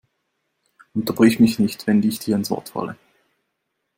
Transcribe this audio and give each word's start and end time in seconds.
Unterbrich 0.95 1.39
mich 1.39 1.59
nicht, 1.59 1.85
wenn 1.85 2.01
ich 2.01 2.17
dir 2.17 2.35
ins 2.35 2.49
Wort 2.49 2.69
falle! 2.69 2.97